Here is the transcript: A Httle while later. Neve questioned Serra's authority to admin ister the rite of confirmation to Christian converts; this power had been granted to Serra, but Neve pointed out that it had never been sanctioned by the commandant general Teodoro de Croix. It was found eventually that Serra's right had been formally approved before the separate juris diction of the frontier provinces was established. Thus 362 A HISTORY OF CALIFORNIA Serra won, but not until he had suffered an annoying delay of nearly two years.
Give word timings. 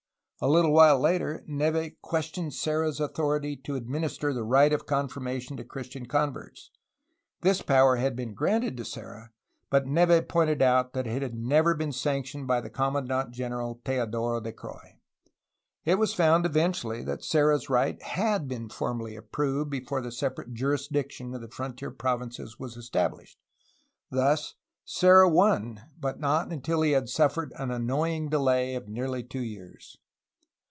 A 0.43 0.47
Httle 0.47 0.71
while 0.71 0.99
later. 0.99 1.43
Neve 1.45 1.91
questioned 2.01 2.55
Serra's 2.55 2.99
authority 2.99 3.55
to 3.57 3.79
admin 3.79 4.03
ister 4.05 4.33
the 4.33 4.43
rite 4.43 4.73
of 4.73 4.87
confirmation 4.87 5.55
to 5.57 5.63
Christian 5.63 6.07
converts; 6.07 6.71
this 7.41 7.61
power 7.61 7.97
had 7.97 8.15
been 8.15 8.33
granted 8.33 8.75
to 8.77 8.83
Serra, 8.83 9.29
but 9.69 9.85
Neve 9.85 10.27
pointed 10.27 10.63
out 10.63 10.93
that 10.93 11.05
it 11.05 11.21
had 11.21 11.35
never 11.35 11.75
been 11.75 11.91
sanctioned 11.91 12.47
by 12.47 12.59
the 12.59 12.71
commandant 12.71 13.29
general 13.29 13.81
Teodoro 13.85 14.39
de 14.41 14.51
Croix. 14.51 14.97
It 15.85 15.99
was 15.99 16.15
found 16.15 16.47
eventually 16.47 17.03
that 17.03 17.23
Serra's 17.23 17.69
right 17.69 18.01
had 18.01 18.47
been 18.47 18.67
formally 18.67 19.15
approved 19.15 19.69
before 19.69 20.01
the 20.01 20.11
separate 20.11 20.55
juris 20.55 20.87
diction 20.87 21.35
of 21.35 21.41
the 21.41 21.49
frontier 21.49 21.91
provinces 21.91 22.57
was 22.57 22.75
established. 22.75 23.37
Thus 24.09 24.55
362 24.87 25.05
A 25.05 25.11
HISTORY 25.11 25.27
OF 25.27 25.33
CALIFORNIA 25.35 25.81
Serra 25.83 25.85
won, 25.91 25.91
but 25.99 26.19
not 26.19 26.51
until 26.51 26.81
he 26.81 26.93
had 26.93 27.09
suffered 27.09 27.53
an 27.59 27.69
annoying 27.69 28.29
delay 28.29 28.73
of 28.73 28.87
nearly 28.89 29.21
two 29.23 29.43
years. 29.43 29.97